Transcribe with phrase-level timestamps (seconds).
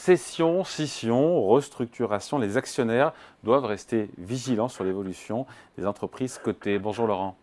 [0.00, 3.12] Cession, scission, restructuration, les actionnaires
[3.44, 5.44] doivent rester vigilants sur l'évolution
[5.76, 6.78] des entreprises cotées.
[6.78, 7.36] Bonjour Laurent.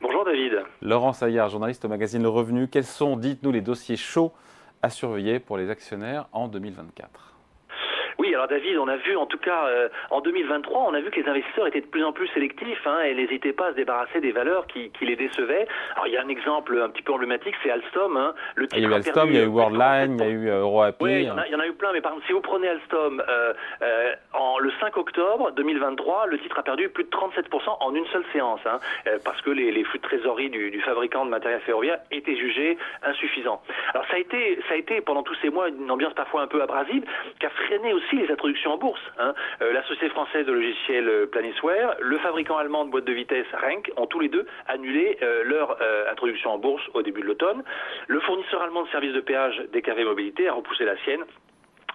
[0.00, 0.62] Bonjour David.
[0.80, 2.68] Laurent Saillard, journaliste au magazine Le Revenu.
[2.68, 4.32] Quels sont, dites-nous, les dossiers chauds
[4.80, 7.35] à surveiller pour les actionnaires en 2024
[8.18, 11.10] oui, alors David, on a vu en tout cas euh, en 2023, on a vu
[11.10, 13.76] que les investisseurs étaient de plus en plus sélectifs hein, et n'hésitaient pas à se
[13.76, 15.66] débarrasser des valeurs qui, qui, les décevaient.
[15.94, 18.16] Alors il y a un exemple un petit peu emblématique, c'est Alstom.
[18.16, 20.28] Hein, le titre il y a eu Alstom, il y a eu Worldline, il y
[20.28, 20.50] a eu.
[21.00, 22.32] Oui, il y, en a, il y, en a eu plein, mais par exemple, si
[22.32, 27.04] vous prenez Alstom, euh, euh, en, le 5 octobre 2023, le titre a perdu plus
[27.04, 30.50] de 37% en une seule séance, hein, euh, parce que les, les, flux de trésorerie
[30.50, 33.60] du, du, fabricant de matériel ferroviaire étaient jugés insuffisants.
[33.94, 36.46] Alors ça a été, ça a été pendant tous ces mois une ambiance parfois un
[36.46, 37.04] peu abrasive,
[37.40, 39.00] qui a freiné aussi les introductions en bourse.
[39.18, 39.34] Hein.
[39.62, 43.46] Euh, la société française de logiciels euh, Planisware, le fabricant allemand de boîtes de vitesse
[43.52, 45.76] Renk ont tous les deux annulé euh, leur
[46.10, 47.62] introduction en bourse au début de l'automne.
[48.06, 51.24] Le fournisseur allemand de services de péage DKV Mobilité a repoussé la sienne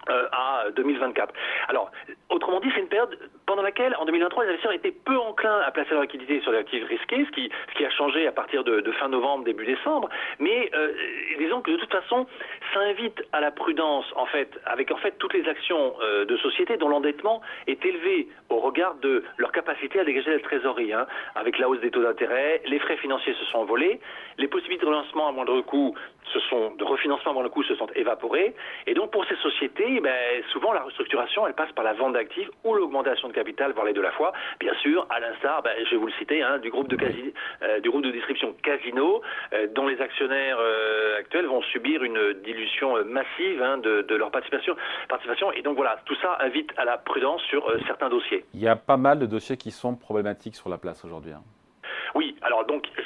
[0.08, 1.33] à 2024.
[1.69, 1.91] Alors,
[2.30, 3.17] autrement dit, c'est une période
[3.52, 6.59] pendant laquelle, en 2023, les investisseurs étaient peu enclins à placer leur liquidité sur des
[6.59, 10.07] actifs risqués, ce qui, ce qui a changé à partir de, fin novembre, début décembre.
[10.39, 10.94] Mais euh,
[11.38, 12.27] disons que de toute façon,
[12.73, 16.38] ça invite à la prudence, en fait, avec en fait toutes les actions euh, de
[16.38, 20.94] société dont l'endettement est élevé au regard de leur capacité à dégager la trésorerie.
[20.94, 21.05] Hein.
[21.35, 23.99] Avec la hausse des taux d'intérêt, les frais financiers se sont envolés,
[24.38, 25.94] les possibilités de relancement à moindre coût
[26.31, 28.55] se sont, de refinancement à moindre coût se sont évaporées.
[28.88, 32.49] Et donc pour ces sociétés, ben, souvent la restructuration, elle passe par la vente d'actifs
[32.63, 33.41] ou l'augmentation de capital,
[33.73, 34.34] voire les deux la fois.
[34.59, 37.34] Bien sûr, à l'instar, ben, je vais vous le citer, hein, du groupe de quasi,
[37.61, 39.22] euh, du groupe de distribution Casino,
[39.53, 44.31] euh, dont les actionnaires euh, actuels vont subir une dilution massive hein, de, de, leur
[44.31, 44.75] participation,
[45.09, 45.52] participation.
[45.52, 48.45] Et donc voilà, tout ça invite à la prudence sur certains dossiers.
[48.53, 51.31] Il y a pas mal de dossiers qui sont problématiques sur la place aujourd'hui.
[51.31, 51.44] Hein.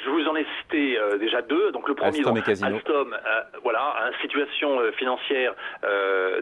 [0.06, 1.72] Je vous en ai cité euh, déjà deux.
[1.72, 5.52] Donc le premier, Alstom, donc, Alstom euh, voilà, situation euh, financière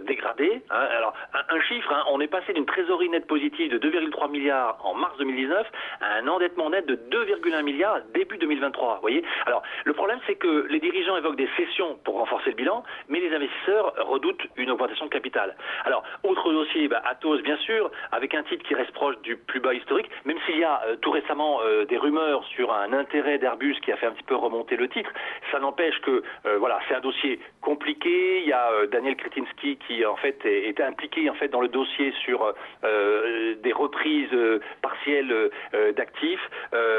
[0.07, 0.63] dégradée.
[0.71, 0.87] Hein.
[0.99, 4.79] alors un, un chiffre, hein, on est passé d'une trésorerie nette positive de 2,3 milliards
[4.85, 5.67] en mars 2019
[6.01, 8.97] à un endettement net de 2,1 milliards début 2023.
[8.97, 9.25] Vous voyez.
[9.47, 13.21] Alors le problème, c'est que les dirigeants évoquent des cessions pour renforcer le bilan, mais
[13.21, 15.57] les investisseurs redoutent une augmentation de capital.
[15.87, 19.61] Alors autre dossier, bah, Atos bien sûr, avec un titre qui reste proche du plus
[19.61, 23.93] bas historique, même s'il y a tout récemment des rumeurs sur un intérêt d'Airbus qui
[23.93, 25.11] a fait un petit peu remonter le titre.
[25.51, 28.41] Ça n'empêche que euh, voilà, c'est un dossier compliqué.
[28.41, 31.69] Il y a euh, Daniel Kretinsky qui en fait est, impliqué en fait dans le
[31.69, 32.53] dossier sur
[32.85, 34.37] euh, des reprises
[34.83, 35.51] partielles
[35.97, 36.51] d'actifs.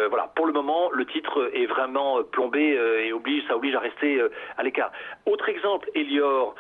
[0.10, 4.22] voilà, pour le moment, le titre est vraiment plombé et oblige, ça oblige à rester
[4.58, 4.92] à l'écart.
[5.26, 6.56] Autre exemple, Elior,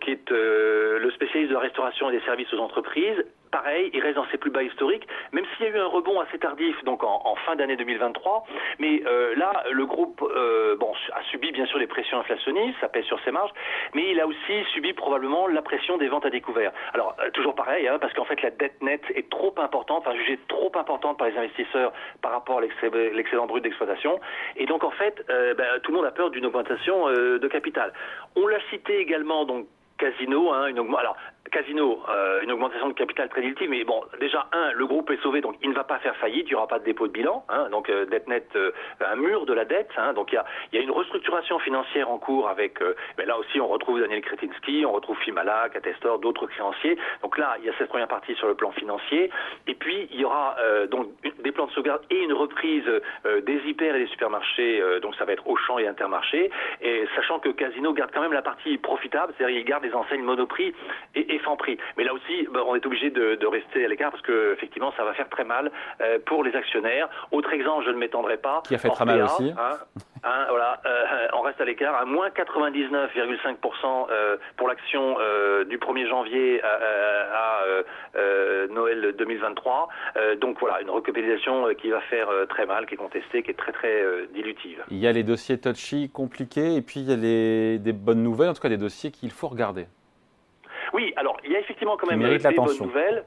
[0.00, 4.16] qui est le spécialiste de la restauration et des services aux entreprises, pareil, il reste
[4.16, 7.02] dans ses plus bas historiques, même s'il y a eu un rebond assez tardif, donc
[7.04, 8.44] en, fin d'année 2023.
[8.78, 12.88] Mais euh, là, le groupe euh, bon, a subi bien sûr les pressions inflationnistes, ça
[12.88, 13.52] pèse sur ses marges,
[13.94, 16.72] mais il a aussi subi probablement la pression des ventes à découvert.
[16.94, 20.16] Alors, euh, toujours pareil, hein, parce qu'en fait, la dette nette est trop importante, enfin
[20.16, 21.92] jugée trop importante par les investisseurs
[22.22, 24.20] par rapport à l'excédent brut d'exploitation.
[24.56, 27.92] Et donc, en fait, ben, tout le monde a peur d'une augmentation euh, de capital.
[28.36, 29.66] On l'a cité également, donc,
[29.98, 31.14] Casino, hein, une augmentation.
[31.50, 35.22] Casino, euh, une augmentation de capital très dilutive, mais bon, déjà, un, le groupe est
[35.22, 37.12] sauvé, donc il ne va pas faire faillite, il n'y aura pas de dépôt de
[37.12, 40.36] bilan, hein, donc euh, dette nette, euh, un mur de la dette, hein, donc il
[40.36, 43.68] y a, y a, une restructuration financière en cours avec, euh, mais là aussi on
[43.68, 47.88] retrouve Daniel Kretinsky, on retrouve Fimala, Catestor, d'autres créanciers, donc là il y a cette
[47.88, 49.30] première partie sur le plan financier,
[49.66, 51.08] et puis il y aura euh, donc
[51.42, 52.84] des plans de sauvegarde et une reprise
[53.26, 56.50] euh, des hyper et des supermarchés, donc ça va être Auchan et Intermarché,
[56.80, 60.22] et sachant que Casino garde quand même la partie profitable, c'est-à-dire il garde les enseignes
[60.22, 60.74] Monoprix
[61.14, 61.78] et Franprix.
[61.96, 64.92] Mais là aussi, ben, on est obligé de, de, rester à l'écart parce que effectivement,
[64.96, 67.08] ça va faire très mal euh, pour les actionnaires.
[67.30, 68.62] Autre exemple, je ne m'étendrai pas.
[68.66, 69.50] Qui a fait très mal aussi.
[69.50, 69.78] Hein,
[70.24, 75.16] hein, voilà, euh, on reste à l'écart, à moins 99,5% euh, pour l'action
[75.68, 76.68] du 1er janvier à,
[77.34, 79.88] à Noël 2023.
[80.40, 83.72] donc voilà, une recapitalisation qui va faire très mal, qui est contestée, qui est très
[83.72, 84.84] très dilutive.
[84.90, 88.22] Il y a les dossiers touchy, compliqués, et puis il y a les, des bonnes
[88.22, 89.86] nouvelles, en tout cas des dossiers qu'il faut regarder.
[90.92, 93.24] Oui, alors il y a effectivement quand même des bonnes nouvelles.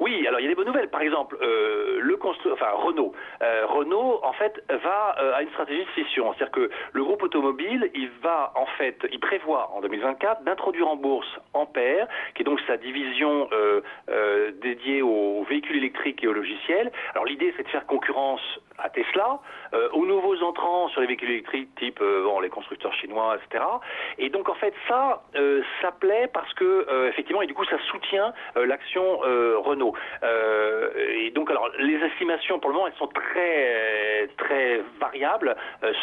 [0.00, 0.90] Oui, alors il y a des bonnes nouvelles.
[0.90, 2.52] Par exemple, euh, le constru...
[2.52, 3.12] enfin Renault.
[3.42, 6.32] Euh, Renault, en fait, va euh, à une stratégie de scission.
[6.32, 10.96] C'est-à-dire que le groupe automobile, il va en fait, il prévoit en 2024 d'introduire en
[10.96, 13.48] bourse Ampère, qui est donc sa division
[14.62, 16.90] dédiée aux véhicules électriques et aux logiciels.
[17.12, 18.40] Alors l'idée, c'est de faire concurrence
[18.78, 19.38] à Tesla,
[19.72, 23.64] euh, aux nouveaux entrants sur les véhicules électriques, type bon, les constructeurs chinois, etc.
[24.18, 25.22] Et donc en fait ça,
[25.80, 29.94] ça plaît parce que effectivement et du coup ça soutient l'action Renault.
[31.08, 35.56] et donc alors les estimations pour le moment elles sont très très variables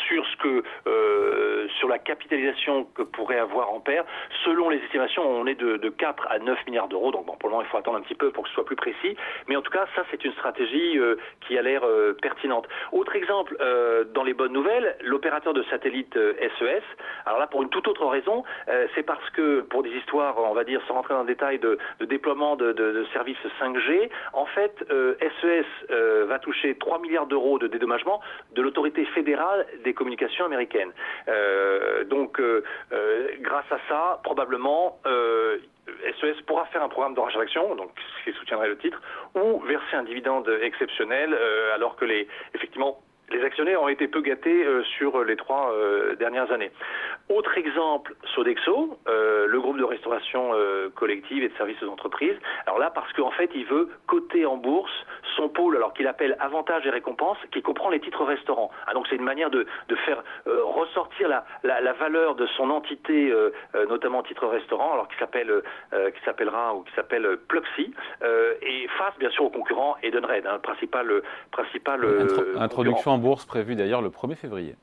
[0.07, 4.06] sur ce que sur la capitalisation que pourrait avoir Ampère.
[4.44, 7.12] Selon les estimations, on est de, de 4 à 9 milliards d'euros.
[7.12, 8.65] Donc bon, pour le moment il faut attendre un petit peu pour que ce soit
[8.65, 9.15] plus précis.
[9.47, 11.00] Mais en tout cas ça c'est une stratégie
[11.47, 11.83] qui a l'air
[12.21, 12.61] pertinente.
[12.92, 16.81] Autre exemple, euh, dans les bonnes nouvelles, l'opérateur de satellite SES, euh, e
[17.25, 20.54] alors là pour une toute autre raison, euh, c'est parce que pour des histoires, on
[20.54, 25.66] va dire sans rentrer dans le détail, de, déploiement de, services 5G, en fait SES
[25.90, 28.22] e va toucher 3 milliards d'euros de dédommagement
[28.54, 30.92] de l'autorité fédérale des communications américaines.
[32.06, 32.42] donc
[33.42, 35.00] grâce à ça, probablement
[36.19, 39.01] SES e pourra faire un programme de rachat d'actions, donc ce qui soutiendrait le titre,
[39.35, 42.99] ou verser un dividende exceptionnel, euh, alors que les, effectivement,
[43.31, 46.72] les actionnaires ont été peu gâtés euh, sur les trois euh, dernières années.
[47.30, 50.51] Autre exemple, Sodexo, euh, le groupe de restauration
[50.95, 52.36] collective et de services aux entreprises.
[52.66, 54.92] Alors là, parce qu'en fait, il veut coter en bourse
[55.36, 58.69] son pôle, alors qu'il appelle avantages et récompenses, qui comprend les titres restaurants.
[58.88, 59.66] Ah, donc c'est une manière de,
[60.06, 63.34] faire ressortir la, la, valeur de son entité,
[63.88, 65.62] notamment titre restaurant, alors qui s'appelle,
[65.92, 67.94] qui s'appellera ou qui s'appelle Pluxy,
[68.62, 72.06] et face bien sûr au concurrent Edenred, hein, principal, principal
[72.57, 74.75] introduction bourse prévue d'ailleurs le 1er février.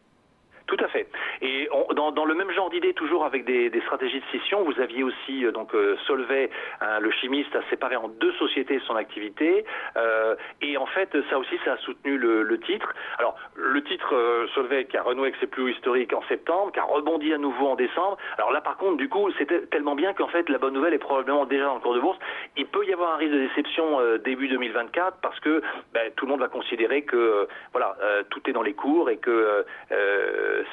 [0.68, 1.08] Tout à fait.
[1.40, 5.46] Et dans, le même genre d'idée, toujours avec des, stratégies de scission, vous aviez aussi
[5.46, 6.50] euh, donc euh, Solvay,
[6.82, 9.64] hein, le chimiste, a séparé en deux sociétés son activité.
[9.96, 12.92] Euh, et en fait, ça aussi, ça a soutenu le, titre.
[13.18, 14.14] Alors, le titre
[14.54, 17.38] Solvay qui a renoué avec ses plus hauts historiques en septembre, qui a rebondi à
[17.38, 18.18] nouveau en décembre.
[18.36, 20.98] Alors là, par contre, du coup, c'était tellement bien qu'en fait, la bonne nouvelle est
[20.98, 22.18] probablement déjà dans le cours de bourse.
[22.58, 25.62] Il peut y avoir un risque de déception début 2024 parce que
[25.94, 27.96] ben, tout le monde va considérer que voilà,
[28.28, 29.64] tout est dans les cours et que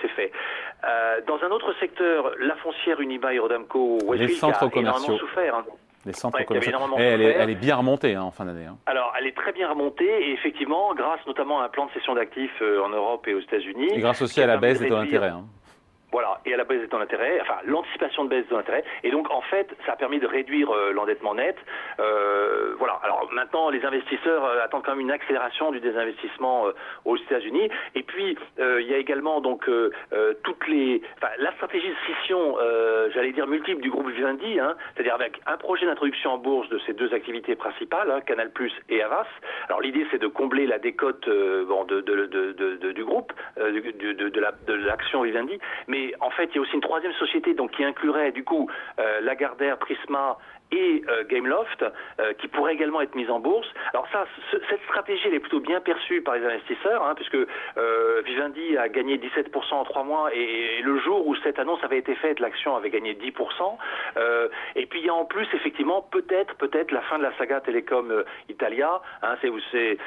[0.02, 0.32] c'est fait.
[0.84, 5.18] Euh, dans un autre secteur, la foncière Unibail Rodamco les centres commerciaux.
[5.18, 5.56] souffert.
[5.56, 5.66] Hein.
[6.06, 6.78] Les centres commerciaux.
[6.98, 8.66] Eh, elle, est, elle, est, bien remontée hein, en fin d'année.
[8.66, 8.78] Hein.
[8.86, 12.14] Alors, elle est très bien remontée et effectivement, grâce notamment à un plan de cession
[12.14, 13.90] d'actifs euh, en Europe et aux États-Unis.
[13.94, 15.32] Et grâce aussi à la baisse des taux d'intérêt.
[16.12, 18.84] Voilà, et à la baisse des taux d'intérêt, enfin l'anticipation de baisse des taux d'intérêt,
[19.04, 21.58] et donc en fait ça a permis de réduire euh, l'endettement net.
[22.00, 26.68] Euh, voilà, alors maintenant les investisseurs euh, attendent quand même une accélération du désinvestissement
[27.06, 29.70] aux États-Unis, et puis il y a également donc
[30.44, 32.56] toutes les, enfin, la stratégie de scission,
[33.14, 36.80] j'allais dire multiple du groupe Vivendi, hein, c'est-à-dire avec un projet d'introduction en bourse de
[36.86, 38.52] ces deux activités principales, hein, Canal+
[38.90, 39.28] et Avas.
[39.68, 41.28] Alors l'idée c'est de combler la décote
[41.68, 45.60] bon, de, de, de, du groupe, de, l'action Vivendi,
[46.20, 48.70] en fait, il y a aussi une troisième société donc, qui inclurait du coup
[49.00, 50.38] euh, Lagardère, Prisma
[50.72, 51.84] et euh, Gameloft,
[52.20, 53.68] euh, qui pourrait également être mise en bourse.
[53.94, 57.38] Alors ça, cette stratégie, elle est plutôt bien perçue par les investisseurs, hein, puisque
[58.26, 62.16] Vivendi a gagné 17% en trois mois, et, le jour où cette annonce avait été
[62.16, 63.78] faite, l'action avait gagné 10%.
[64.18, 67.36] Euh, et puis il y a en plus, effectivement, peut-être, peut-être la fin de la
[67.38, 69.02] saga Telecom Italia.
[69.22, 69.98] Hein, c'est où c'est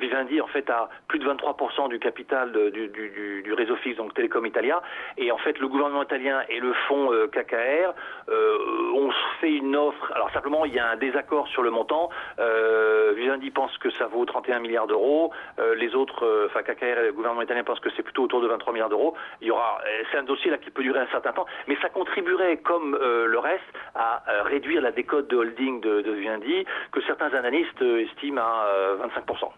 [0.00, 4.82] Vivendi en fait a plus de 23% du capital du, réseau fixe, donc Telecom Italia,
[5.30, 7.94] en fait le gouvernement italien et le fonds KKR
[8.28, 9.10] ont
[9.40, 12.10] fait une offre alors simplement, il y a un désaccord sur le montant.
[12.38, 15.32] Euh, Vivendi pense que ça vaut 31 milliards d'euros.
[15.58, 18.40] Euh, les autres, euh, enfin KKR et le gouvernement italien pensent que c'est plutôt autour
[18.40, 19.14] de 23 milliards d'euros.
[19.40, 21.76] Il y aura, euh, c'est un dossier là qui peut durer un certain temps, mais
[21.80, 23.62] ça contribuerait, comme le reste,
[23.94, 29.50] à réduire la décote de holding de, de Vivendi, que certains analystes estiment à 25%.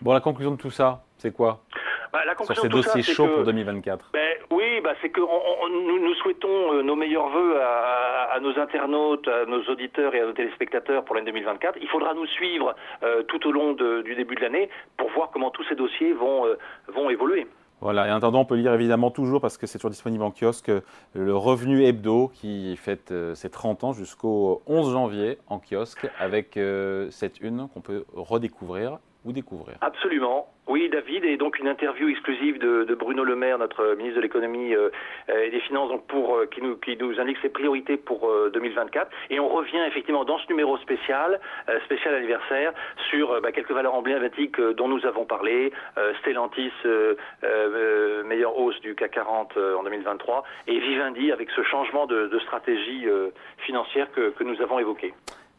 [0.00, 1.60] Bon, la conclusion de tout ça, c'est quoi?
[2.12, 6.74] Bah, la Sur ces dossiers chauds pour 2024 ben, Oui, bah, c'est que nous, souhaitons
[6.74, 11.14] euh, nos meilleurs voeux à, nos internautes, à nos auditeurs et à nos téléspectateurs pour
[11.14, 11.78] l'année 2024.
[11.80, 15.50] Il faudra nous suivre euh, tout au long du début de l'année pour voir comment
[15.50, 16.58] tous ces dossiers vont, euh,
[16.88, 17.46] vont évoluer.
[17.80, 20.32] Voilà, et en attendant, on peut lire évidemment toujours, parce que c'est toujours disponible en
[20.32, 20.70] kiosque,
[21.14, 26.58] le revenu hebdo qui fête ses 30 ans jusqu'au 11 janvier en kiosque, avec
[27.10, 29.76] cette une qu'on peut redécouvrir ou découvrir.
[29.80, 30.48] Absolument.
[30.70, 34.72] Oui, David, et donc une interview exclusive de, Bruno Le Maire, notre ministre de l'économie
[34.72, 34.90] euh,
[35.28, 39.08] et des finances, donc pour euh, qui nous qui nous indique ses priorités pour 2024.
[39.08, 41.40] Euh, et on revient effectivement dans ce numéro spécial,
[41.86, 42.72] spécial anniversaire,
[43.10, 45.72] sur bah, quelques valeurs emblématiques dont nous avons parlé.
[46.20, 46.70] Stellantis,
[48.24, 53.06] meilleure hausse du CAC 40 en 2023, et Vivendi avec ce changement de, stratégie
[53.58, 55.12] financière que, que nous avons évoqué.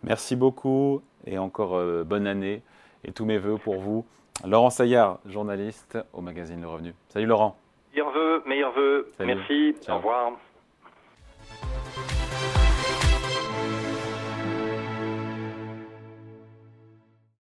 [0.03, 2.61] Merci beaucoup et encore bonne année
[3.05, 4.05] et tous mes voeux pour vous.
[4.45, 6.93] Laurent Saillard, journaliste au magazine Le Revenu.
[7.09, 7.57] Salut Laurent.
[7.93, 9.11] Meilleurs voeux, meilleurs voeux.
[9.19, 9.75] Merci.
[9.89, 10.31] Au revoir.